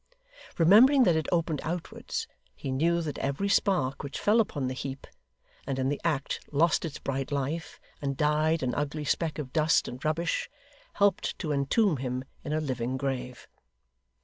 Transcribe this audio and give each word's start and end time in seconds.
Remembering 0.57 1.03
that 1.03 1.15
it 1.15 1.27
opened 1.31 1.61
outwards, 1.63 2.27
he 2.55 2.71
knew 2.71 3.03
that 3.03 3.19
every 3.19 3.47
spark 3.49 4.01
which 4.01 4.19
fell 4.19 4.39
upon 4.41 4.65
the 4.67 4.73
heap, 4.73 5.05
and 5.67 5.77
in 5.77 5.89
the 5.89 6.01
act 6.03 6.39
lost 6.51 6.85
its 6.85 6.97
bright 6.97 7.31
life, 7.31 7.79
and 8.01 8.17
died 8.17 8.63
an 8.63 8.73
ugly 8.73 9.05
speck 9.05 9.37
of 9.37 9.53
dust 9.53 9.87
and 9.87 10.03
rubbish, 10.03 10.49
helped 10.93 11.37
to 11.37 11.51
entomb 11.51 11.97
him 11.97 12.23
in 12.43 12.51
a 12.51 12.59
living 12.59 12.97
grave. 12.97 13.47